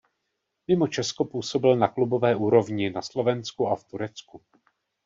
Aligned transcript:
Mimo 0.67 0.87
Česko 0.87 1.25
působil 1.25 1.75
na 1.75 1.87
klubové 1.87 2.35
úrovni 2.35 2.89
na 2.89 3.01
Slovensku 3.01 3.67
a 3.67 3.75
v 3.75 3.83
Turecku. 3.83 4.41